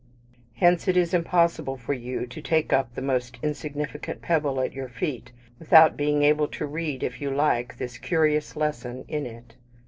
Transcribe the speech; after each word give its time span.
Hence, 0.55 0.87
it 0.87 0.97
is 0.97 1.13
impossible 1.13 1.77
for 1.77 1.93
you 1.93 2.25
to 2.25 2.41
take 2.41 2.73
up 2.73 2.95
the 2.95 3.03
most 3.03 3.37
insignificant 3.43 4.23
pebble 4.23 4.59
at 4.59 4.73
your 4.73 4.89
feet, 4.89 5.31
without 5.59 5.95
being 5.95 6.23
able 6.23 6.47
to 6.47 6.65
read, 6.65 7.03
if 7.03 7.21
you 7.21 7.29
like, 7.29 7.77
this 7.77 7.99
curious 7.99 8.55
lesson 8.55 9.05
in 9.07 9.27
it. 9.27 9.53